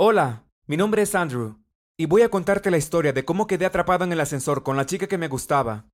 Hola, 0.00 0.44
mi 0.68 0.76
nombre 0.76 1.02
es 1.02 1.16
Andrew, 1.16 1.60
y 1.96 2.06
voy 2.06 2.22
a 2.22 2.28
contarte 2.28 2.70
la 2.70 2.76
historia 2.76 3.12
de 3.12 3.24
cómo 3.24 3.48
quedé 3.48 3.66
atrapado 3.66 4.04
en 4.04 4.12
el 4.12 4.20
ascensor 4.20 4.62
con 4.62 4.76
la 4.76 4.86
chica 4.86 5.08
que 5.08 5.18
me 5.18 5.26
gustaba. 5.26 5.90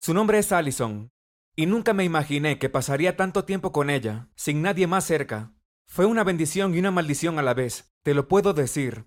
Su 0.00 0.14
nombre 0.14 0.38
es 0.38 0.52
Allison, 0.52 1.10
y 1.56 1.66
nunca 1.66 1.92
me 1.92 2.04
imaginé 2.04 2.60
que 2.60 2.68
pasaría 2.68 3.16
tanto 3.16 3.44
tiempo 3.44 3.72
con 3.72 3.90
ella, 3.90 4.28
sin 4.36 4.62
nadie 4.62 4.86
más 4.86 5.06
cerca. 5.06 5.52
Fue 5.88 6.06
una 6.06 6.22
bendición 6.22 6.72
y 6.72 6.78
una 6.78 6.92
maldición 6.92 7.36
a 7.40 7.42
la 7.42 7.52
vez, 7.52 7.92
te 8.04 8.14
lo 8.14 8.28
puedo 8.28 8.52
decir. 8.52 9.06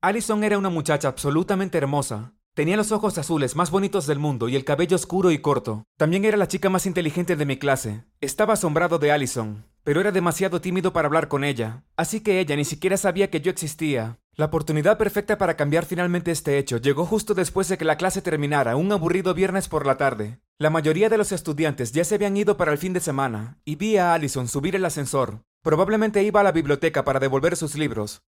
Allison 0.00 0.42
era 0.42 0.58
una 0.58 0.68
muchacha 0.68 1.06
absolutamente 1.06 1.78
hermosa. 1.78 2.34
Tenía 2.60 2.76
los 2.76 2.92
ojos 2.92 3.16
azules 3.16 3.56
más 3.56 3.70
bonitos 3.70 4.06
del 4.06 4.18
mundo 4.18 4.46
y 4.46 4.54
el 4.54 4.66
cabello 4.66 4.94
oscuro 4.94 5.30
y 5.30 5.38
corto. 5.38 5.86
También 5.96 6.26
era 6.26 6.36
la 6.36 6.46
chica 6.46 6.68
más 6.68 6.84
inteligente 6.84 7.34
de 7.34 7.46
mi 7.46 7.56
clase. 7.56 8.04
Estaba 8.20 8.52
asombrado 8.52 8.98
de 8.98 9.10
Allison, 9.10 9.64
pero 9.82 9.98
era 9.98 10.12
demasiado 10.12 10.60
tímido 10.60 10.92
para 10.92 11.06
hablar 11.06 11.28
con 11.28 11.42
ella, 11.42 11.84
así 11.96 12.20
que 12.20 12.38
ella 12.38 12.56
ni 12.56 12.66
siquiera 12.66 12.98
sabía 12.98 13.30
que 13.30 13.40
yo 13.40 13.50
existía. 13.50 14.18
La 14.34 14.44
oportunidad 14.44 14.98
perfecta 14.98 15.38
para 15.38 15.56
cambiar 15.56 15.86
finalmente 15.86 16.32
este 16.32 16.58
hecho 16.58 16.76
llegó 16.76 17.06
justo 17.06 17.32
después 17.32 17.66
de 17.68 17.78
que 17.78 17.86
la 17.86 17.96
clase 17.96 18.20
terminara, 18.20 18.76
un 18.76 18.92
aburrido 18.92 19.32
viernes 19.32 19.66
por 19.66 19.86
la 19.86 19.96
tarde. 19.96 20.38
La 20.58 20.68
mayoría 20.68 21.08
de 21.08 21.16
los 21.16 21.32
estudiantes 21.32 21.92
ya 21.92 22.04
se 22.04 22.16
habían 22.16 22.36
ido 22.36 22.58
para 22.58 22.72
el 22.72 22.78
fin 22.78 22.92
de 22.92 23.00
semana, 23.00 23.56
y 23.64 23.76
vi 23.76 23.96
a 23.96 24.12
Allison 24.12 24.48
subir 24.48 24.76
el 24.76 24.84
ascensor. 24.84 25.44
Probablemente 25.62 26.22
iba 26.24 26.40
a 26.40 26.44
la 26.44 26.52
biblioteca 26.52 27.04
para 27.06 27.20
devolver 27.20 27.56
sus 27.56 27.74
libros. 27.74 28.20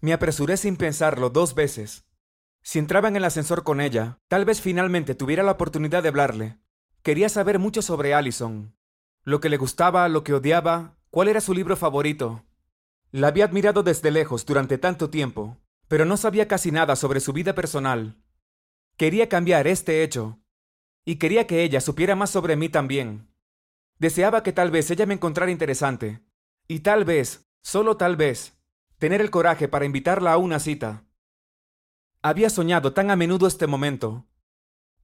Me 0.00 0.12
apresuré 0.12 0.56
sin 0.56 0.76
pensarlo 0.76 1.30
dos 1.30 1.54
veces. 1.54 2.07
Si 2.68 2.78
entraba 2.78 3.08
en 3.08 3.16
el 3.16 3.24
ascensor 3.24 3.64
con 3.64 3.80
ella, 3.80 4.18
tal 4.28 4.44
vez 4.44 4.60
finalmente 4.60 5.14
tuviera 5.14 5.42
la 5.42 5.52
oportunidad 5.52 6.02
de 6.02 6.10
hablarle. 6.10 6.58
Quería 7.02 7.30
saber 7.30 7.58
mucho 7.58 7.80
sobre 7.80 8.12
Allison. 8.12 8.76
Lo 9.24 9.40
que 9.40 9.48
le 9.48 9.56
gustaba, 9.56 10.06
lo 10.10 10.22
que 10.22 10.34
odiaba, 10.34 10.98
cuál 11.08 11.28
era 11.28 11.40
su 11.40 11.54
libro 11.54 11.76
favorito. 11.78 12.44
La 13.10 13.28
había 13.28 13.46
admirado 13.46 13.82
desde 13.82 14.10
lejos 14.10 14.44
durante 14.44 14.76
tanto 14.76 15.08
tiempo, 15.08 15.56
pero 15.88 16.04
no 16.04 16.18
sabía 16.18 16.46
casi 16.46 16.70
nada 16.70 16.94
sobre 16.94 17.20
su 17.20 17.32
vida 17.32 17.54
personal. 17.54 18.22
Quería 18.98 19.30
cambiar 19.30 19.66
este 19.66 20.02
hecho, 20.02 20.38
y 21.06 21.16
quería 21.16 21.46
que 21.46 21.62
ella 21.62 21.80
supiera 21.80 22.16
más 22.16 22.28
sobre 22.28 22.56
mí 22.56 22.68
también. 22.68 23.30
Deseaba 23.98 24.42
que 24.42 24.52
tal 24.52 24.70
vez 24.70 24.90
ella 24.90 25.06
me 25.06 25.14
encontrara 25.14 25.50
interesante, 25.50 26.20
y 26.66 26.80
tal 26.80 27.06
vez, 27.06 27.48
solo 27.62 27.96
tal 27.96 28.16
vez, 28.16 28.60
tener 28.98 29.22
el 29.22 29.30
coraje 29.30 29.68
para 29.68 29.86
invitarla 29.86 30.34
a 30.34 30.36
una 30.36 30.58
cita. 30.58 31.07
Había 32.28 32.50
soñado 32.50 32.92
tan 32.92 33.10
a 33.10 33.16
menudo 33.16 33.46
este 33.46 33.66
momento. 33.66 34.26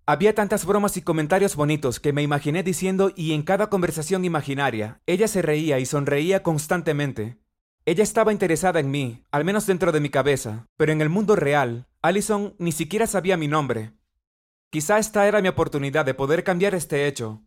Había 0.05 0.35
tantas 0.35 0.67
bromas 0.67 0.99
y 0.99 1.01
comentarios 1.01 1.57
bonitos 1.57 1.99
que 1.99 2.13
me 2.13 2.21
imaginé 2.21 2.63
diciendo 2.63 3.13
y 3.17 3.33
en 3.33 3.45
cada 3.45 3.71
conversación 3.71 4.27
imaginaria, 4.27 5.01
ella 5.07 5.27
se 5.27 5.41
reía 5.41 5.79
y 5.79 5.87
sonreía 5.87 6.43
constantemente. 6.43 7.39
Ella 7.87 8.03
estaba 8.03 8.31
interesada 8.31 8.79
en 8.79 8.91
mí, 8.91 9.25
al 9.31 9.47
menos 9.47 9.67
dentro 9.67 9.91
de 9.91 10.01
mi 10.01 10.11
cabeza, 10.11 10.67
pero 10.77 10.93
en 10.93 11.01
el 11.01 11.09
mundo 11.09 11.35
real, 11.35 11.89
Allison 12.03 12.57
ni 12.59 12.73
siquiera 12.73 13.07
sabía 13.07 13.39
mi 13.39 13.49
nombre. 13.49 13.95
Quizá 14.69 14.99
esta 14.99 15.27
era 15.27 15.41
mi 15.41 15.49
oportunidad 15.49 16.05
de 16.05 16.13
poder 16.13 16.45
cambiar 16.45 16.75
este 16.75 17.07
hecho. 17.07 17.43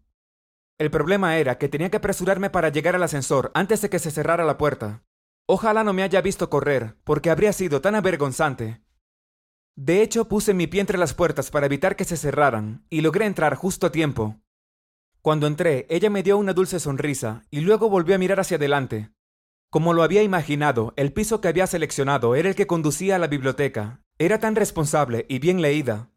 El 0.80 0.90
problema 0.90 1.38
era 1.38 1.60
que 1.60 1.70
tenía 1.70 1.92
que 1.92 1.98
apresurarme 1.98 2.50
para 2.50 2.70
llegar 2.70 2.96
al 2.96 3.04
ascensor 3.04 3.52
antes 3.54 3.84
de 3.84 3.92
que 3.92 4.00
se 4.00 4.10
cerrara 4.10 4.44
la 4.44 4.58
puerta. 4.58 5.04
Ojalá 5.46 5.84
no 5.84 5.94
me 5.94 6.02
haya 6.02 6.22
visto 6.22 6.50
correr, 6.50 6.96
porque 7.04 7.30
habría 7.30 7.54
sido 7.54 7.80
tan 7.80 7.94
avergonzante. 7.94 8.82
De 9.78 10.02
hecho, 10.02 10.28
puse 10.28 10.56
mi 10.56 10.66
pie 10.66 10.82
entre 10.82 10.98
las 10.98 11.14
puertas 11.14 11.52
para 11.52 11.68
evitar 11.68 11.96
que 11.96 12.04
se 12.04 12.18
cerraran, 12.18 12.84
y 12.90 13.02
logré 13.02 13.28
entrar 13.28 13.54
justo 13.54 13.86
a 13.86 13.92
tiempo. 13.92 14.42
Cuando 15.22 15.46
entré, 15.46 15.86
ella 15.92 16.10
me 16.10 16.24
dio 16.24 16.40
una 16.40 16.54
dulce 16.54 16.80
sonrisa, 16.80 17.44
y 17.52 17.60
luego 17.60 17.88
volvió 17.88 18.16
a 18.16 18.18
mirar 18.18 18.40
hacia 18.40 18.58
adelante. 18.58 19.12
Como 19.70 19.94
lo 19.94 20.02
había 20.02 20.24
imaginado, 20.24 20.94
el 20.96 21.14
piso 21.14 21.42
que 21.42 21.48
había 21.48 21.68
seleccionado 21.68 22.34
era 22.34 22.50
el 22.50 22.56
que 22.56 22.66
conducía 22.66 23.18
a 23.18 23.20
la 23.20 23.28
biblioteca. 23.28 24.02
Era 24.18 24.40
tan 24.40 24.56
responsable 24.56 25.28
y 25.30 25.38
bien 25.38 25.62
leída. 25.62 26.10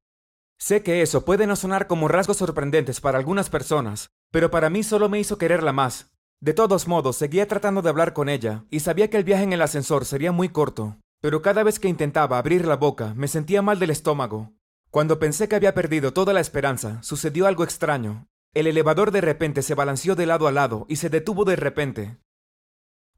Sé 0.59 0.83
que 0.83 1.03
eso 1.03 1.27
puede 1.27 1.47
no 1.47 1.55
sonar 1.55 1.87
como 1.87 2.09
rasgos 2.09 2.39
sorprendentes 2.39 3.03
para 3.03 3.19
algunas 3.19 3.51
personas, 3.51 4.09
pero 4.31 4.51
para 4.51 4.71
mí 4.71 4.83
solo 4.83 5.11
me 5.11 5.21
hizo 5.21 5.37
quererla 5.37 5.75
más, 5.75 6.11
de 6.41 6.55
todos 6.55 6.89
modos, 6.89 7.17
seguía 7.17 7.47
tratando 7.47 7.83
de 7.83 7.91
hablar 7.91 8.15
con 8.15 8.31
ella, 8.31 8.65
y 8.71 8.81
sabía 8.81 9.11
que 9.11 9.19
el 9.19 9.25
viaje 9.25 9.43
en 9.43 9.53
el 9.53 9.61
ascensor 9.61 10.07
sería 10.07 10.33
muy 10.33 10.49
corto, 10.49 10.97
pero 11.21 11.43
cada 11.43 11.63
vez 11.63 11.79
que 11.79 11.89
intentaba 11.89 12.39
abrir 12.39 12.67
la 12.67 12.77
boca 12.77 13.15
me 13.15 13.29
sentía 13.29 13.63
mal 13.63 13.79
del 13.79 13.91
estómago. 13.91 14.53
Cuando 14.91 15.19
pensé 15.19 15.49
que 15.49 15.57
había 15.57 15.75
perdido 15.75 16.13
toda 16.13 16.33
la 16.33 16.41
esperanza, 16.41 17.03
sucedió 17.03 17.47
algo 17.47 17.63
extraño. 17.63 18.27
El 18.55 18.67
elevador 18.67 19.13
de 19.13 19.21
repente 19.21 19.63
se 19.63 19.75
balanceó 19.75 20.17
de 20.17 20.27
lado 20.27 20.49
a 20.49 20.53
lado 20.53 20.87
y 20.89 20.97
se 20.97 21.11
detuvo 21.11 21.45
de 21.45 21.57
repente. 21.57 22.19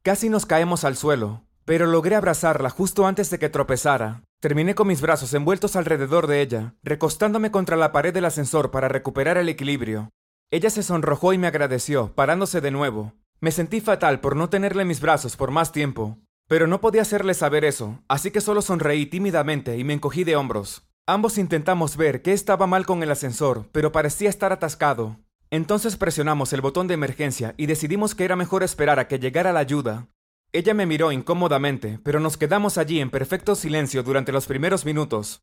Casi 0.03 0.29
nos 0.29 0.45
caemos 0.45 0.85
al 0.85 0.97
suelo, 0.97 1.47
pero 1.65 1.87
logré 1.87 2.17
abrazarla 2.17 2.69
justo 2.69 3.07
antes 3.07 3.31
de 3.31 3.39
que 3.39 3.49
tropezara. 3.49 4.25
Terminé 4.41 4.75
con 4.75 4.89
mis 4.89 5.01
brazos 5.01 5.33
envueltos 5.33 5.77
alrededor 5.77 6.27
de 6.27 6.43
ella, 6.43 6.75
recostándome 6.83 7.51
contra 7.51 7.77
la 7.77 7.93
pared 7.93 8.12
del 8.12 8.25
ascensor 8.25 8.71
para 8.71 8.89
recuperar 8.89 9.39
el 9.39 9.49
equilibrio. 9.49 10.11
Ella 10.51 10.69
se 10.69 10.83
sonrojó 10.83 11.33
y 11.33 11.39
me 11.39 11.47
agradeció, 11.47 12.12
parándose 12.15 12.61
de 12.61 12.73
nuevo. 12.73 13.15
Me 13.41 13.53
sentí 13.53 13.81
fatal 13.81 14.21
por 14.21 14.37
no 14.37 14.51
tenerle 14.51 14.83
en 14.83 14.89
mis 14.89 15.01
brazos 15.01 15.37
por 15.37 15.51
más 15.51 15.73
tiempo, 15.73 16.19
pero 16.53 16.67
no 16.67 16.83
podía 16.83 17.01
hacerle 17.01 17.33
saber 17.33 17.65
eso, 17.65 18.03
así 18.09 18.31
que 18.31 18.43
solo 18.43 18.61
sonreí 18.61 19.07
tímidamente 19.07 19.79
y 19.79 19.85
me 19.85 19.95
encogí 19.95 20.23
de 20.23 20.37
hombros. 20.37 20.83
Ambos 21.07 21.39
intentamos 21.39 21.97
ver 21.97 22.21
qué 22.21 22.35
estaba 22.35 22.67
mal 22.67 22.85
con 22.85 23.03
el 23.03 23.11
ascensor, 23.11 23.71
pero 23.73 23.91
parecía 23.91 24.29
estar 24.29 24.53
atascado. 24.53 25.17
Entonces 25.49 25.97
presionamos 25.97 26.53
el 26.53 26.61
botón 26.61 26.89
de 26.89 26.93
emergencia 26.93 27.55
y 27.57 27.65
decidimos 27.65 28.15
que 28.15 28.27
era 28.27 28.37
mejor 28.37 28.62
esperar 28.62 28.99
a 28.99 29.09
que 29.09 29.19
llegara 29.19 29.55
la 29.55 29.61
ayuda. 29.61 30.09
Ella 30.53 30.75
me 30.75 30.85
miró 30.85 31.11
incómodamente, 31.11 31.99
pero 32.05 32.21
nos 32.21 32.37
quedamos 32.37 32.77
allí 32.77 33.01
en 33.01 33.09
perfecto 33.09 33.55
silencio 33.55 34.03
durante 34.03 34.31
los 34.31 34.47
primeros 34.47 34.85
minutos. 34.85 35.41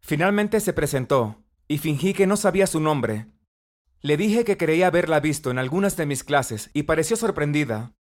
Finalmente 0.00 0.60
se 0.60 0.72
presentó, 0.72 1.44
y 1.68 1.76
fingí 1.76 2.14
que 2.14 2.26
no 2.26 2.38
sabía 2.38 2.66
su 2.66 2.80
nombre, 2.80 3.26
le 4.00 4.16
dije 4.16 4.44
que 4.44 4.56
creía 4.56 4.86
haberla 4.86 5.18
visto 5.20 5.50
en 5.50 5.58
algunas 5.58 5.98
de 5.98 6.06
mis 6.06 6.24
clases 6.24 6.70
y 6.72 6.84
pareció 6.84 7.16
sorprendida. 7.16 7.92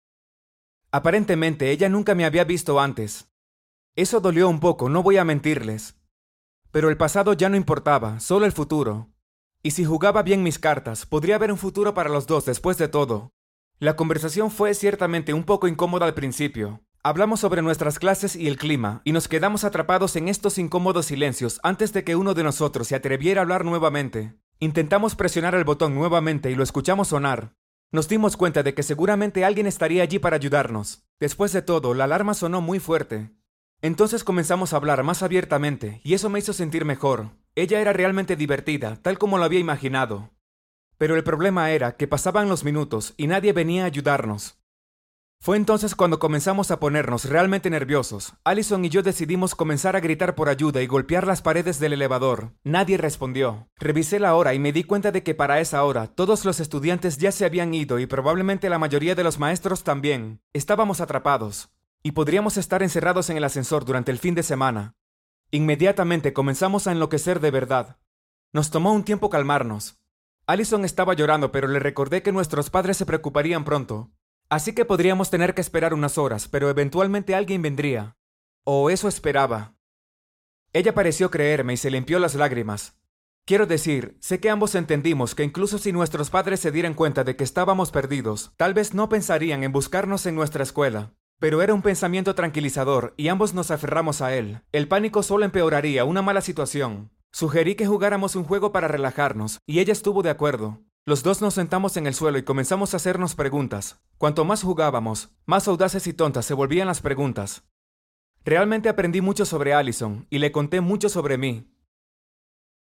Aparentemente 0.97 1.73
ella 1.73 1.91
nunca 1.91 2.15
me 2.15 2.25
había 2.25 2.45
visto 2.45 2.81
antes. 2.81 3.29
Eso 3.97 4.21
dolió 4.21 4.49
un 4.49 4.61
poco, 4.61 4.89
no 4.89 5.03
voy 5.03 5.19
a 5.19 5.27
mentirles. 5.27 5.95
Pero 6.71 6.89
el 6.89 6.97
pasado 6.97 7.35
ya 7.35 7.51
no 7.51 7.57
importaba, 7.57 8.19
solo 8.19 8.47
el 8.47 8.53
futuro. 8.53 9.11
Y 9.63 9.73
si 9.73 9.85
jugaba 9.85 10.23
bien 10.23 10.43
mis 10.43 10.59
cartas, 10.59 11.05
podría 11.05 11.35
haber 11.35 11.53
un 11.53 11.59
futuro 11.59 11.93
para 11.93 12.09
los 12.09 12.27
dos 12.27 12.47
después 12.47 12.79
de 12.79 12.89
todo. 12.89 13.35
La 13.79 13.95
conversación 13.95 14.51
fue 14.51 14.73
ciertamente 14.73 15.35
un 15.35 15.45
poco 15.45 15.69
incómoda 15.69 16.07
al 16.07 16.15
principio. 16.15 16.81
Hablamos 17.03 17.41
sobre 17.41 17.61
nuestras 17.61 17.99
clases 17.99 18.35
y 18.35 18.49
el 18.49 18.57
clima, 18.57 19.03
y 19.05 19.13
nos 19.13 19.29
quedamos 19.29 19.65
atrapados 19.65 20.17
en 20.17 20.29
estos 20.29 20.57
incómodos 20.57 21.05
silencios 21.05 21.61
antes 21.63 21.93
de 21.93 22.05
que 22.05 22.17
uno 22.17 22.33
de 22.33 22.43
nosotros 22.43 22.89
se 22.89 22.95
atreviera 22.95 23.43
a 23.43 23.45
hablar 23.45 23.67
nuevamente. 23.67 24.33
Intentamos 24.61 25.15
presionar 25.15 25.55
el 25.57 25.65
botón 25.65 25.95
nuevamente 25.95 26.51
y 26.51 26.55
lo 26.55 26.63
escuchamos 26.63 27.09
sonar. 27.09 27.53
Nos 27.93 28.09
dimos 28.09 28.37
cuenta 28.37 28.63
de 28.63 28.75
que 28.75 28.83
seguramente 28.83 29.45
alguien 29.45 29.67
estaría 29.67 30.03
allí 30.03 30.19
para 30.19 30.37
ayudarnos. 30.37 31.05
Después 31.21 31.53
de 31.53 31.63
todo, 31.63 31.95
la 31.95 32.05
alarma 32.05 32.35
sonó 32.35 32.61
muy 32.61 32.81
fuerte. 32.81 33.31
Entonces 33.81 34.25
comenzamos 34.25 34.73
a 34.73 34.77
hablar 34.77 35.03
más 35.03 35.23
abiertamente, 35.23 36.01
y 36.03 36.15
eso 36.15 36.29
me 36.29 36.39
hizo 36.39 36.53
sentir 36.53 36.85
mejor. 36.85 37.31
Ella 37.55 37.81
era 37.81 37.93
realmente 37.93 38.37
divertida, 38.37 38.97
tal 38.97 39.19
como 39.19 39.39
lo 39.39 39.45
había 39.45 39.61
imaginado. 39.61 40.31
Pero 40.99 41.15
el 41.15 41.25
problema 41.25 41.71
era 41.71 41.97
que 41.97 42.09
pasaban 42.09 42.49
los 42.49 42.65
minutos 42.65 43.15
y 43.17 43.27
nadie 43.27 43.53
venía 43.53 43.85
a 43.85 43.87
ayudarnos. 43.87 44.59
Fue 45.41 45.57
entonces 45.57 45.95
cuando 45.95 46.19
comenzamos 46.19 46.71
a 46.71 46.81
ponernos 46.81 47.27
realmente 47.27 47.71
nerviosos. 47.71 48.35
Allison 48.43 48.85
y 48.85 48.89
yo 48.89 49.03
decidimos 49.03 49.55
comenzar 49.55 49.95
a 49.95 50.01
gritar 50.01 50.35
por 50.35 50.49
ayuda 50.49 50.83
y 50.83 50.87
golpear 50.87 51.27
las 51.27 51.41
paredes 51.41 51.79
del 51.79 51.93
elevador. 51.93 52.53
Nadie 52.65 52.97
respondió. 52.97 53.69
Revisé 53.77 54.19
la 54.19 54.35
hora 54.35 54.55
y 54.55 54.59
me 54.59 54.73
di 54.73 54.83
cuenta 54.83 55.13
de 55.13 55.23
que 55.23 55.35
para 55.35 55.61
esa 55.61 55.85
hora 55.85 56.09
todos 56.09 56.45
los 56.45 56.59
estudiantes 56.59 57.19
ya 57.19 57.31
se 57.31 57.45
habían 57.45 57.75
ido 57.75 58.01
y 58.01 58.07
probablemente 58.07 58.69
la 58.69 58.79
mayoría 58.79 59.15
de 59.15 59.23
los 59.23 59.39
maestros 59.39 59.85
también. 59.85 60.41
Estábamos 60.53 61.01
atrapados. 61.01 61.71
Y 62.03 62.13
podríamos 62.13 62.57
estar 62.57 62.83
encerrados 62.83 63.31
en 63.31 63.37
el 63.37 63.45
ascensor 63.45 63.85
durante 63.85 64.11
el 64.11 64.19
fin 64.19 64.35
de 64.35 64.43
semana. 64.43 64.95
Inmediatamente 65.51 66.33
comenzamos 66.33 66.87
a 66.87 66.93
enloquecer 66.93 67.41
de 67.41 67.51
verdad. 67.53 67.99
Nos 68.53 68.71
tomó 68.71 68.93
un 68.93 69.05
tiempo 69.05 69.31
calmarnos. 69.31 69.99
Allison 70.49 70.85
estaba 70.85 71.15
llorando, 71.15 71.51
pero 71.51 71.67
le 71.67 71.81
recordé 71.81 72.23
que 72.23 72.31
nuestros 72.31 72.71
padres 72.71 72.97
se 72.97 73.07
preocuparían 73.07 73.65
pronto, 73.65 74.13
Así 74.49 74.75
que 74.75 74.85
podríamos 74.85 75.31
tener 75.31 75.55
que 75.55 75.61
esperar 75.61 75.93
unas 75.93 76.19
horas, 76.19 76.47
pero 76.47 76.71
eventualmente 76.71 77.35
alguien 77.35 77.63
vendría. 77.63 78.17
O 78.65 78.91
eso 78.91 79.09
esperaba. 79.09 79.75
Ella 80.73 80.95
pareció 80.95 81.31
creerme 81.31 81.73
y 81.73 81.77
se 81.77 81.91
limpió 81.91 82.19
las 82.19 82.35
lágrimas. 82.35 82.97
Quiero 83.45 83.67
decir, 83.67 84.17
sé 84.21 84.41
que 84.41 84.51
ambos 84.51 84.75
entendimos 84.75 85.35
que 85.35 85.45
incluso 85.45 85.79
si 85.79 85.93
nuestros 85.93 86.31
padres 86.31 86.61
se 86.61 86.71
dieran 86.73 86.95
cuenta 86.95 87.25
de 87.25 87.37
que 87.37 87.45
estábamos 87.45 87.91
perdidos, 87.91 88.53
tal 88.57 88.75
vez 88.75 88.93
no 88.93 89.09
pensarían 89.09 89.65
en 89.65 89.73
buscarnos 89.73 90.27
en 90.27 90.35
nuestra 90.35 90.63
escuela. 90.63 91.15
Pero 91.39 91.61
era 91.61 91.75
un 91.75 91.83
pensamiento 91.83 92.35
tranquilizador 92.35 93.15
y 93.17 93.29
ambos 93.29 93.53
nos 93.53 93.71
aferramos 93.71 94.21
a 94.21 94.35
él. 94.35 94.63
El 94.73 94.89
pánico 94.89 95.23
solo 95.23 95.45
empeoraría 95.45 96.05
una 96.05 96.23
mala 96.23 96.41
situación. 96.41 97.11
Sugerí 97.33 97.75
que 97.75 97.87
jugáramos 97.87 98.37
un 98.37 98.45
juego 98.45 98.73
para 98.73 98.89
relajarnos, 98.89 99.59
y 99.67 99.81
ella 99.81 99.93
estuvo 99.93 100.23
de 100.23 100.31
acuerdo. 100.31 100.81
Los 101.09 101.23
dos 101.23 101.41
nos 101.41 101.55
sentamos 101.55 101.97
en 101.97 102.09
el 102.09 102.15
suelo 102.15 102.37
y 102.37 102.43
comenzamos 102.43 102.93
a 102.93 102.97
hacernos 102.97 103.37
preguntas. 103.37 104.01
Cuanto 104.19 104.45
más 104.45 104.65
jugábamos, 104.65 105.31
más 105.45 105.69
audaces 105.69 106.09
y 106.09 106.13
tontas 106.13 106.45
se 106.45 106.53
volvían 106.53 106.89
las 106.89 107.01
preguntas. 107.01 107.63
Realmente 108.45 108.89
aprendí 108.89 109.21
mucho 109.21 109.45
sobre 109.45 109.73
Allison 109.73 110.27
y 110.31 110.41
le 110.41 110.51
conté 110.51 110.81
mucho 110.81 111.09
sobre 111.09 111.39
mí. 111.39 111.73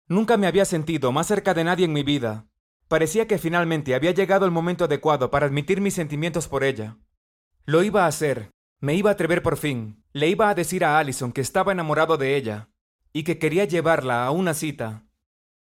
Nunca 0.09 0.37
me 0.39 0.49
había 0.49 0.65
sentido 0.65 1.13
más 1.13 1.29
cerca 1.29 1.55
de 1.55 1.63
nadie 1.63 1.85
en 1.85 1.93
mi 1.93 2.03
vida. 2.03 2.49
Parecía 2.89 3.29
que 3.29 3.39
finalmente 3.39 3.95
había 3.95 4.11
llegado 4.11 4.45
el 4.45 4.51
momento 4.51 4.87
adecuado 4.87 5.31
para 5.31 5.47
admitir 5.47 5.81
mis 5.81 5.95
sentimientos 5.95 6.49
por 6.49 6.65
ella. 6.65 6.99
Lo 7.65 7.85
iba 7.85 8.07
a 8.07 8.09
hacer, 8.09 8.51
me 8.81 8.95
iba 8.97 9.11
a 9.11 9.13
atrever 9.13 9.41
por 9.41 9.57
fin, 9.57 10.03
le 10.13 10.27
iba 10.27 10.49
a 10.49 10.55
decir 10.57 10.85
a 10.85 10.99
Allison 10.99 11.31
que 11.31 11.43
estaba 11.43 11.71
enamorado 11.71 12.17
de 12.17 12.35
ella 12.37 12.71
y 13.13 13.23
que 13.23 13.39
quería 13.39 13.67
llevarla 13.67 14.27
a 14.27 14.33
una 14.33 14.53
cita. 14.53 15.05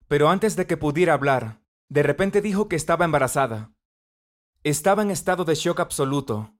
Pero 0.07 0.29
antes 0.29 0.55
de 0.55 0.65
que 0.65 0.77
pudiera 0.77 1.13
hablar, 1.13 1.61
de 1.89 2.03
repente 2.03 2.41
dijo 2.41 2.67
que 2.67 2.75
estaba 2.75 3.05
embarazada. 3.05 3.71
Estaba 4.63 5.03
en 5.03 5.11
estado 5.11 5.45
de 5.45 5.55
shock 5.55 5.79
absoluto. 5.79 6.55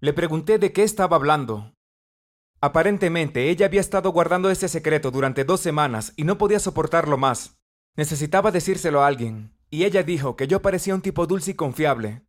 Le 0.00 0.12
pregunté 0.12 0.58
de 0.58 0.72
qué 0.72 0.82
estaba 0.82 1.16
hablando. 1.16 1.74
Aparentemente 2.60 3.48
ella 3.50 3.66
había 3.66 3.80
estado 3.80 4.10
guardando 4.10 4.50
ese 4.50 4.68
secreto 4.68 5.10
durante 5.10 5.44
dos 5.44 5.60
semanas 5.60 6.12
y 6.16 6.24
no 6.24 6.38
podía 6.38 6.58
soportarlo 6.58 7.16
más. 7.16 7.58
Necesitaba 7.96 8.50
decírselo 8.50 9.02
a 9.02 9.06
alguien, 9.06 9.56
y 9.70 9.84
ella 9.84 10.02
dijo 10.02 10.36
que 10.36 10.48
yo 10.48 10.60
parecía 10.62 10.94
un 10.94 11.02
tipo 11.02 11.26
dulce 11.26 11.52
y 11.52 11.54
confiable. 11.54 12.26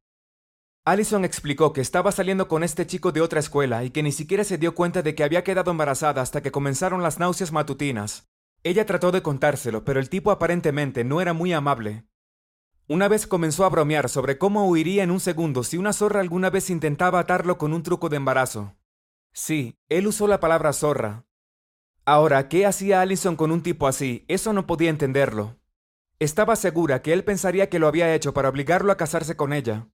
Allison 0.86 1.26
explicó 1.26 1.74
que 1.74 1.82
estaba 1.82 2.12
saliendo 2.12 2.48
con 2.48 2.64
este 2.64 2.88
chico 2.88 3.12
de 3.12 3.22
otra 3.22 3.40
escuela 3.40 3.84
y 3.84 3.90
que 3.90 4.04
ni 4.04 4.12
siquiera 4.12 4.44
se 4.44 4.58
dio 4.58 4.76
cuenta 4.76 5.02
de 5.02 5.16
que 5.16 5.24
había 5.24 5.44
quedado 5.44 5.72
embarazada 5.72 6.22
hasta 6.22 6.42
que 6.42 6.52
comenzaron 6.52 7.02
las 7.02 7.20
náuseas 7.20 7.52
matutinas. 7.52 8.30
Ella 8.64 8.86
trató 8.86 9.12
de 9.12 9.22
contárselo, 9.22 9.84
pero 9.84 10.00
el 10.00 10.10
tipo 10.10 10.32
aparentemente 10.32 11.04
no 11.04 11.20
era 11.20 11.34
muy 11.34 11.52
amable. 11.52 12.06
Una 12.90 13.10
vez 13.10 13.28
comenzó 13.28 13.66
a 13.66 13.70
bromear 13.70 14.08
sobre 14.08 14.38
cómo 14.38 14.66
huiría 14.70 15.04
en 15.04 15.12
un 15.12 15.20
segundo 15.20 15.66
si 15.66 15.78
una 15.78 15.92
zorra 15.92 16.22
alguna 16.22 16.50
vez 16.50 16.70
intentaba 16.70 17.20
atarlo 17.20 17.58
con 17.58 17.74
un 17.74 17.84
truco 17.84 18.08
de 18.08 18.16
embarazo. 18.16 18.76
Sí, 19.34 19.76
él 19.90 20.08
usó 20.08 20.26
la 20.26 20.40
palabra 20.40 20.72
zorra. 20.72 21.26
Ahora, 22.06 22.48
¿qué 22.48 22.66
hacía 22.66 23.02
Allison 23.02 23.36
con 23.36 23.52
un 23.52 23.62
tipo 23.62 23.88
así? 23.88 24.24
Eso 24.30 24.54
no 24.54 24.66
podía 24.66 24.90
entenderlo. 24.90 25.58
Estaba 26.20 26.56
segura 26.56 27.02
que 27.02 27.12
él 27.12 27.26
pensaría 27.26 27.70
que 27.70 27.78
lo 27.78 27.90
había 27.90 28.16
hecho 28.16 28.34
para 28.34 28.48
obligarlo 28.48 28.94
a 28.94 28.98
casarse 28.98 29.36
con 29.36 29.52
ella. 29.52 29.90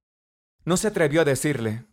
No 0.64 0.76
se 0.76 0.86
atrevió 0.86 1.22
a 1.22 1.24
decirle. 1.24 1.86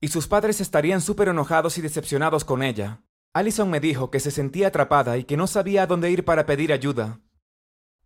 Y 0.00 0.08
sus 0.08 0.26
padres 0.26 0.60
estarían 0.60 1.00
súper 1.00 1.28
enojados 1.28 1.78
y 1.78 1.80
decepcionados 1.80 2.44
con 2.44 2.64
ella. 2.64 3.04
Allison 3.32 3.70
me 3.70 3.78
dijo 3.78 4.10
que 4.10 4.18
se 4.18 4.32
sentía 4.32 4.68
atrapada 4.68 5.16
y 5.16 5.22
que 5.22 5.36
no 5.36 5.46
sabía 5.46 5.84
a 5.84 5.86
dónde 5.86 6.10
ir 6.10 6.24
para 6.24 6.44
pedir 6.44 6.72
ayuda. 6.72 7.20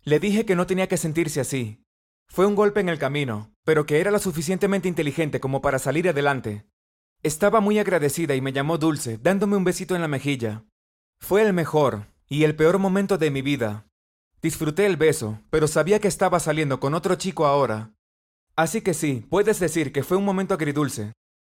Le 0.03 0.21
dije 0.21 0.45
que 0.45 0.57
no 0.57 0.67
tenía 0.67 0.89
que 0.89 0.99
sentirse 0.99 1.41
así. 1.41 1.84
Fue 2.29 2.47
un 2.47 2.55
golpe 2.55 2.81
en 2.81 2.89
el 2.89 2.99
camino, 2.99 3.53
pero 3.65 3.87
que 3.87 4.01
era 4.01 4.11
lo 4.11 4.19
suficientemente 4.19 4.89
inteligente 4.89 5.41
como 5.41 5.61
para 5.61 5.79
salir 5.79 6.09
adelante. 6.09 6.67
Estaba 7.23 7.61
muy 7.61 7.79
agradecida 7.79 8.35
y 8.35 8.41
me 8.41 8.53
llamó 8.53 8.79
Dulce, 8.79 9.19
dándome 9.19 9.57
un 9.57 9.65
besito 9.65 9.95
en 9.95 10.03
la 10.03 10.09
mejilla. 10.09 10.65
Fue 11.21 11.43
el 11.43 11.53
mejor 11.53 12.07
y 12.29 12.45
el 12.45 12.57
peor 12.57 12.79
momento 12.79 13.19
de 13.19 13.31
mi 13.31 13.43
vida. 13.43 13.87
Disfruté 14.43 14.87
el 14.87 14.97
beso, 14.97 15.41
pero 15.51 15.69
sabía 15.69 16.01
que 16.01 16.09
estaba 16.09 16.41
saliendo 16.41 16.81
con 16.81 16.95
otro 16.95 17.15
chico 17.15 17.47
ahora, 17.47 17.95
Así 18.57 18.83
que 18.83 18.95
sí, 18.95 19.27
puedes 19.29 19.59
decir 19.59 19.93
que 19.93 20.05
fue 20.05 20.17
un 20.17 20.25
momento 20.25 20.55
agridulce. 20.55 21.13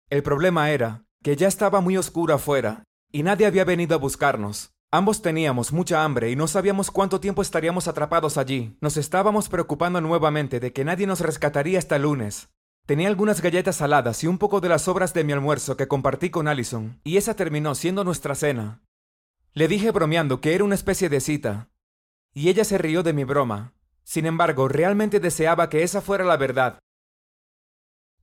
El 0.09 0.23
problema 0.23 0.71
era 0.71 1.05
que 1.23 1.35
ya 1.35 1.47
estaba 1.47 1.79
muy 1.81 1.97
oscuro 1.97 2.33
afuera 2.33 2.83
y 3.11 3.23
nadie 3.23 3.45
había 3.45 3.65
venido 3.65 3.95
a 3.95 3.99
buscarnos. 3.99 4.71
Ambos 4.91 5.21
teníamos 5.21 5.73
mucha 5.73 6.03
hambre 6.03 6.31
y 6.31 6.35
no 6.35 6.47
sabíamos 6.47 6.91
cuánto 6.91 7.19
tiempo 7.19 7.41
estaríamos 7.41 7.87
atrapados 7.87 8.37
allí. 8.37 8.77
Nos 8.79 8.97
estábamos 8.97 9.49
preocupando 9.49 9.99
nuevamente 10.01 10.59
de 10.59 10.71
que 10.71 10.85
nadie 10.85 11.07
nos 11.07 11.19
rescataría 11.19 11.79
hasta 11.79 11.97
el 11.97 12.03
lunes. 12.03 12.49
Tenía 12.85 13.09
algunas 13.09 13.41
galletas 13.41 13.75
saladas 13.75 14.23
y 14.23 14.27
un 14.27 14.37
poco 14.37 14.61
de 14.61 14.69
las 14.69 14.83
sobras 14.83 15.13
de 15.13 15.23
mi 15.23 15.33
almuerzo 15.33 15.75
que 15.75 15.87
compartí 15.87 16.29
con 16.29 16.47
Allison, 16.47 17.01
y 17.03 17.17
esa 17.17 17.35
terminó 17.35 17.75
siendo 17.75 18.05
nuestra 18.05 18.33
cena. 18.33 18.81
Le 19.53 19.67
dije 19.67 19.91
bromeando 19.91 20.39
que 20.39 20.55
era 20.55 20.63
una 20.63 20.75
especie 20.75 21.09
de 21.09 21.19
cita, 21.19 21.69
y 22.33 22.47
ella 22.47 22.63
se 22.63 22.77
rió 22.77 23.03
de 23.03 23.11
mi 23.11 23.25
broma. 23.25 23.73
Sin 24.03 24.25
embargo, 24.25 24.69
realmente 24.69 25.19
deseaba 25.19 25.69
que 25.69 25.83
esa 25.83 25.99
fuera 25.99 26.23
la 26.23 26.37
verdad, 26.37 26.79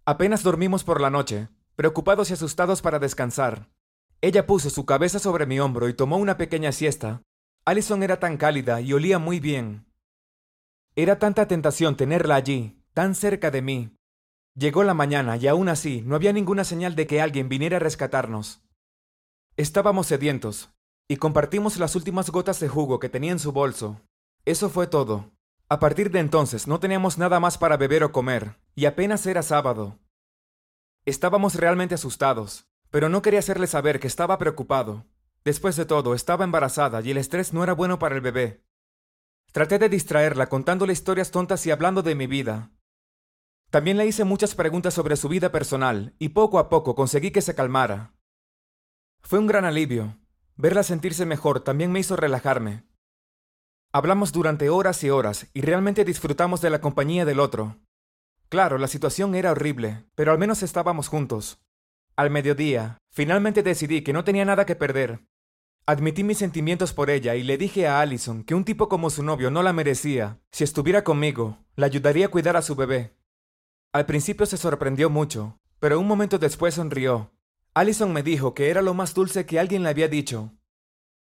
Apenas 0.07 0.43
dormimos 0.43 0.85
por 0.85 1.01
la 1.01 1.09
noche, 1.09 1.49
preocupados 1.77 2.29
y 2.29 2.35
asustados 2.35 2.83
para 2.83 2.99
descansar. 2.99 3.71
Ella 4.25 4.47
puso 4.47 4.71
su 4.71 4.87
cabeza 4.87 5.19
sobre 5.19 5.45
mi 5.45 5.61
hombro 5.61 5.87
y 5.87 5.93
tomó 5.93 6.17
una 6.17 6.39
pequeña 6.39 6.73
siesta. 6.73 7.21
Allison 7.67 8.03
era 8.03 8.21
tan 8.21 8.39
cálida 8.39 8.81
y 8.81 8.95
olía 8.95 9.19
muy 9.19 9.39
bien. 9.39 9.85
Era 10.97 11.19
tanta 11.19 11.47
tentación 11.47 11.95
tenerla 11.95 12.35
allí, 12.35 12.83
tan 12.95 13.15
cerca 13.15 13.51
de 13.51 13.61
mí. 13.61 13.95
Llegó 14.55 14.83
la 14.83 14.95
mañana 14.95 15.37
y 15.37 15.47
aún 15.47 15.69
así 15.69 16.01
no 16.07 16.15
había 16.15 16.33
ninguna 16.33 16.65
señal 16.65 16.95
de 16.97 17.07
que 17.07 17.21
alguien 17.21 17.51
viniera 17.51 17.77
a 17.77 17.81
rescatarnos. 17.81 18.63
Estábamos 19.59 20.07
sedientos, 20.07 20.73
y 21.07 21.19
compartimos 21.19 21.77
las 21.77 21.95
últimas 21.95 22.31
gotas 22.31 22.61
de 22.61 22.69
jugo 22.69 23.01
que 23.01 23.11
tenía 23.11 23.33
en 23.33 23.39
su 23.39 23.53
bolso. 23.53 24.01
Eso 24.47 24.71
fue 24.71 24.87
todo. 24.87 25.33
A 25.69 25.81
partir 25.81 26.11
de 26.11 26.21
entonces 26.21 26.67
no 26.67 26.81
teníamos 26.81 27.19
nada 27.19 27.41
más 27.41 27.59
para 27.59 27.77
beber 27.77 28.05
o 28.05 28.11
comer, 28.11 28.57
y 28.75 28.87
apenas 28.87 29.27
era 29.27 29.43
sábado. 29.43 29.99
Estábamos 31.05 31.57
realmente 31.57 31.95
asustados, 31.95 32.67
pero 32.95 33.09
no 33.09 33.23
quería 33.23 33.41
hacerle 33.41 33.67
saber 33.67 33.99
que 33.99 34.07
estaba 34.07 34.39
preocupado. 34.39 35.05
Después 35.45 35.75
de 35.75 35.85
todo, 35.85 36.15
estaba 36.15 36.45
embarazada 36.45 37.01
y 37.01 37.11
el 37.11 37.17
estrés 37.17 37.53
no 37.53 37.65
era 37.65 37.73
bueno 37.73 37.99
para 37.99 38.15
el 38.15 38.21
bebé. 38.21 38.63
Traté 39.51 39.81
de 39.81 39.89
distraerla 39.89 40.49
contándole 40.49 40.93
historias 40.93 41.33
tontas 41.33 41.67
y 41.67 41.73
hablando 41.73 42.05
de 42.05 42.15
mi 42.15 42.29
vida. 42.29 42.71
También 43.71 43.97
le 43.97 44.07
hice 44.07 44.23
muchas 44.23 44.55
preguntas 44.55 44.95
sobre 44.95 45.17
su 45.17 45.29
vida 45.29 45.51
personal, 45.51 46.15
y 46.21 46.29
poco 46.29 46.61
a 46.61 46.69
poco 46.69 46.95
conseguí 46.95 47.33
que 47.33 47.43
se 47.43 47.57
calmara. 47.57 48.15
Fue 49.23 49.41
un 49.41 49.49
gran 49.49 49.65
alivio. 49.65 50.17
Verla 50.55 50.85
sentirse 50.85 51.27
mejor 51.27 51.65
también 51.65 51.91
me 51.91 51.99
hizo 51.99 52.15
relajarme. 52.15 52.85
Hablamos 53.93 54.31
durante 54.31 54.71
horas 54.71 55.03
y 55.03 55.11
horas 55.11 55.49
y 55.53 55.63
realmente 55.63 56.05
disfrutamos 56.05 56.61
de 56.61 56.71
la 56.71 56.81
compañía 56.81 57.25
del 57.25 57.41
otro. 57.41 57.81
Claro, 58.49 58.79
la 58.79 58.87
situación 58.87 59.35
era 59.35 59.51
horrible, 59.51 60.05
pero 60.15 60.31
al 60.31 60.39
menos 60.39 60.63
estábamos 60.63 61.09
juntos. 61.09 61.59
Al 62.17 62.31
mediodía, 62.31 62.99
finalmente 63.11 63.65
decidí 63.65 64.03
que 64.03 64.13
no 64.13 64.23
tenía 64.23 64.45
nada 64.45 64.67
que 64.67 64.77
perder. 64.77 65.27
Admití 65.85 66.23
mis 66.23 66.39
sentimientos 66.39 66.93
por 66.93 67.11
ella 67.11 67.35
y 67.35 67.43
le 67.43 67.59
dije 67.59 67.89
a 67.89 68.01
Allison 68.01 68.45
que 68.45 68.55
un 68.55 68.65
tipo 68.65 68.89
como 68.89 69.11
su 69.11 69.23
novio 69.25 69.51
no 69.51 69.63
la 69.63 69.73
merecía. 69.73 70.41
Si 70.53 70.63
estuviera 70.63 71.03
conmigo, 71.03 71.59
la 71.75 71.87
ayudaría 71.87 72.27
a 72.27 72.31
cuidar 72.31 72.57
a 72.57 72.63
su 72.63 72.77
bebé. 72.77 73.17
Al 73.93 74.07
principio 74.07 74.47
se 74.47 74.57
sorprendió 74.57 75.11
mucho, 75.11 75.59
pero 75.81 75.99
un 75.99 76.07
momento 76.07 76.39
después 76.39 76.75
sonrió. 76.75 77.33
Allison 77.75 78.13
me 78.13 78.23
dijo 78.23 78.55
que 78.55 78.71
era 78.71 78.81
lo 78.81 78.95
más 78.95 79.13
dulce 79.13 79.45
que 79.45 79.59
alguien 79.59 79.83
le 79.83 79.89
había 79.89 80.09
dicho. 80.09 80.53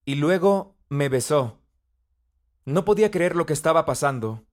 Y 0.04 0.16
luego 0.16 0.80
me 0.90 1.10
besó. 1.10 1.62
No 2.66 2.86
podía 2.86 3.12
creer 3.12 3.36
lo 3.36 3.46
que 3.46 3.54
estaba 3.54 3.86
pasando. 3.86 4.46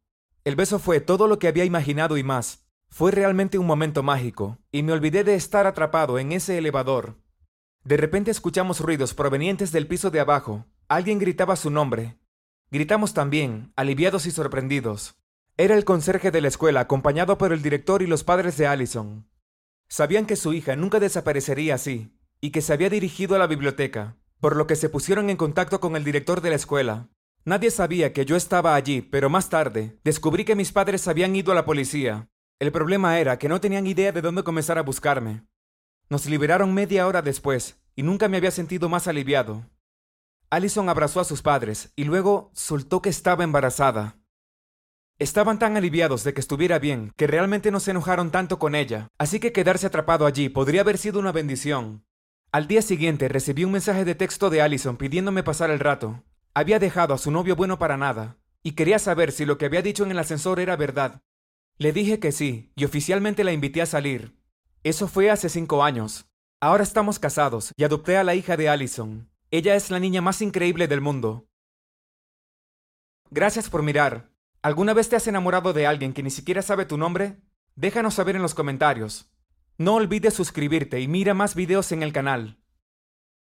El 0.44 0.56
beso 0.56 0.78
fue 0.78 1.00
todo 1.00 1.26
lo 1.26 1.38
que 1.38 1.48
había 1.48 1.64
imaginado 1.64 2.18
y 2.18 2.22
más. 2.22 2.67
Fue 2.90 3.10
realmente 3.10 3.58
un 3.58 3.66
momento 3.66 4.02
mágico, 4.02 4.58
y 4.72 4.82
me 4.82 4.92
olvidé 4.92 5.24
de 5.24 5.34
estar 5.34 5.66
atrapado 5.66 6.18
en 6.18 6.32
ese 6.32 6.58
elevador. 6.58 7.16
De 7.84 7.96
repente 7.96 8.30
escuchamos 8.30 8.80
ruidos 8.80 9.14
provenientes 9.14 9.72
del 9.72 9.86
piso 9.86 10.10
de 10.10 10.20
abajo. 10.20 10.66
Alguien 10.88 11.18
gritaba 11.18 11.56
su 11.56 11.70
nombre. 11.70 12.18
Gritamos 12.70 13.14
también, 13.14 13.72
aliviados 13.76 14.26
y 14.26 14.30
sorprendidos. 14.30 15.16
Era 15.56 15.74
el 15.74 15.84
conserje 15.84 16.30
de 16.30 16.40
la 16.40 16.48
escuela, 16.48 16.80
acompañado 16.80 17.38
por 17.38 17.52
el 17.52 17.62
director 17.62 18.02
y 18.02 18.06
los 18.06 18.24
padres 18.24 18.56
de 18.56 18.66
Allison. 18.66 19.28
Sabían 19.88 20.26
que 20.26 20.36
su 20.36 20.52
hija 20.52 20.76
nunca 20.76 21.00
desaparecería 21.00 21.74
así, 21.74 22.16
y 22.40 22.50
que 22.50 22.62
se 22.62 22.72
había 22.72 22.90
dirigido 22.90 23.36
a 23.36 23.38
la 23.38 23.46
biblioteca, 23.46 24.16
por 24.40 24.56
lo 24.56 24.66
que 24.66 24.76
se 24.76 24.88
pusieron 24.88 25.30
en 25.30 25.36
contacto 25.36 25.80
con 25.80 25.96
el 25.96 26.04
director 26.04 26.40
de 26.40 26.50
la 26.50 26.56
escuela, 26.56 27.08
Nadie 27.48 27.70
sabía 27.70 28.12
que 28.12 28.26
yo 28.26 28.36
estaba 28.36 28.74
allí, 28.74 29.00
pero 29.00 29.30
más 29.30 29.48
tarde 29.48 29.98
descubrí 30.04 30.44
que 30.44 30.54
mis 30.54 30.70
padres 30.70 31.08
habían 31.08 31.34
ido 31.34 31.50
a 31.50 31.54
la 31.54 31.64
policía. 31.64 32.28
El 32.60 32.72
problema 32.72 33.20
era 33.20 33.38
que 33.38 33.48
no 33.48 33.60
tenían 33.60 33.86
idea 33.86 34.10
de 34.10 34.20
dónde 34.20 34.42
comenzar 34.42 34.78
a 34.78 34.82
buscarme. 34.82 35.44
Nos 36.10 36.26
liberaron 36.26 36.74
media 36.74 37.06
hora 37.06 37.22
después, 37.22 37.78
y 37.94 38.02
nunca 38.02 38.28
me 38.28 38.36
había 38.36 38.50
sentido 38.50 38.88
más 38.88 39.06
aliviado. 39.06 39.64
Allison 40.50 40.88
abrazó 40.88 41.20
a 41.20 41.24
sus 41.24 41.42
padres 41.42 41.92
y 41.94 42.04
luego 42.04 42.50
soltó 42.54 43.00
que 43.00 43.10
estaba 43.10 43.44
embarazada. 43.44 44.16
Estaban 45.20 45.58
tan 45.58 45.76
aliviados 45.76 46.24
de 46.24 46.34
que 46.34 46.40
estuviera 46.40 46.78
bien 46.78 47.12
que 47.16 47.26
realmente 47.26 47.70
no 47.70 47.80
se 47.80 47.90
enojaron 47.92 48.30
tanto 48.30 48.58
con 48.58 48.74
ella, 48.74 49.08
así 49.18 49.38
que 49.40 49.52
quedarse 49.52 49.86
atrapado 49.86 50.26
allí 50.26 50.48
podría 50.48 50.80
haber 50.80 50.98
sido 50.98 51.20
una 51.20 51.32
bendición. 51.32 52.04
Al 52.50 52.66
día 52.66 52.82
siguiente 52.82 53.28
recibí 53.28 53.64
un 53.64 53.72
mensaje 53.72 54.04
de 54.04 54.14
texto 54.14 54.48
de 54.48 54.62
Allison 54.62 54.96
pidiéndome 54.96 55.42
pasar 55.42 55.70
el 55.70 55.80
rato. 55.80 56.24
Había 56.54 56.78
dejado 56.78 57.14
a 57.14 57.18
su 57.18 57.30
novio 57.30 57.54
bueno 57.54 57.78
para 57.78 57.96
nada, 57.96 58.38
y 58.62 58.72
quería 58.72 58.98
saber 58.98 59.30
si 59.30 59.44
lo 59.44 59.58
que 59.58 59.66
había 59.66 59.82
dicho 59.82 60.02
en 60.04 60.10
el 60.10 60.18
ascensor 60.18 60.58
era 60.58 60.74
verdad. 60.76 61.22
Le 61.80 61.92
dije 61.92 62.18
que 62.18 62.32
sí, 62.32 62.72
y 62.74 62.84
oficialmente 62.84 63.44
la 63.44 63.52
invité 63.52 63.80
a 63.80 63.86
salir. 63.86 64.36
Eso 64.82 65.06
fue 65.06 65.30
hace 65.30 65.48
cinco 65.48 65.84
años. 65.84 66.26
Ahora 66.60 66.82
estamos 66.82 67.20
casados, 67.20 67.72
y 67.76 67.84
adopté 67.84 68.16
a 68.16 68.24
la 68.24 68.34
hija 68.34 68.56
de 68.56 68.68
Allison. 68.68 69.30
Ella 69.52 69.76
es 69.76 69.88
la 69.88 70.00
niña 70.00 70.20
más 70.20 70.42
increíble 70.42 70.88
del 70.88 71.00
mundo. 71.00 71.48
Gracias 73.30 73.70
por 73.70 73.84
mirar. 73.84 74.32
¿Alguna 74.60 74.92
vez 74.92 75.08
te 75.08 75.14
has 75.14 75.28
enamorado 75.28 75.72
de 75.72 75.86
alguien 75.86 76.12
que 76.12 76.24
ni 76.24 76.30
siquiera 76.30 76.62
sabe 76.62 76.84
tu 76.84 76.98
nombre? 76.98 77.36
Déjanos 77.76 78.14
saber 78.14 78.34
en 78.34 78.42
los 78.42 78.54
comentarios. 78.56 79.30
No 79.76 79.94
olvides 79.94 80.34
suscribirte 80.34 81.00
y 81.00 81.06
mira 81.06 81.32
más 81.32 81.54
videos 81.54 81.92
en 81.92 82.02
el 82.02 82.12
canal. 82.12 82.58